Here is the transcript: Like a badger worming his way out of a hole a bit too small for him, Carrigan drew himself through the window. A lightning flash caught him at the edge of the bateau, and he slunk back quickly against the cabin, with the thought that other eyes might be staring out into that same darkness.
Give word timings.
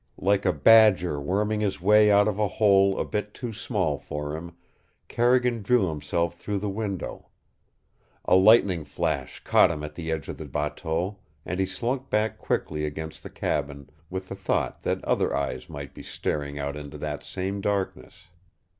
Like 0.17 0.47
a 0.47 0.51
badger 0.51 1.19
worming 1.21 1.59
his 1.59 1.79
way 1.79 2.09
out 2.09 2.27
of 2.27 2.39
a 2.39 2.47
hole 2.47 2.99
a 2.99 3.05
bit 3.05 3.35
too 3.35 3.53
small 3.53 3.99
for 3.99 4.35
him, 4.35 4.53
Carrigan 5.07 5.61
drew 5.61 5.89
himself 5.89 6.33
through 6.39 6.57
the 6.57 6.69
window. 6.71 7.27
A 8.25 8.35
lightning 8.35 8.83
flash 8.83 9.43
caught 9.43 9.69
him 9.69 9.83
at 9.83 9.93
the 9.93 10.11
edge 10.11 10.27
of 10.27 10.39
the 10.39 10.45
bateau, 10.45 11.19
and 11.45 11.59
he 11.59 11.67
slunk 11.67 12.09
back 12.09 12.39
quickly 12.39 12.83
against 12.83 13.21
the 13.21 13.29
cabin, 13.29 13.91
with 14.09 14.27
the 14.27 14.35
thought 14.35 14.81
that 14.81 15.05
other 15.05 15.35
eyes 15.35 15.69
might 15.69 15.93
be 15.93 16.01
staring 16.01 16.57
out 16.57 16.75
into 16.75 16.97
that 16.97 17.23
same 17.23 17.61
darkness. 17.61 18.29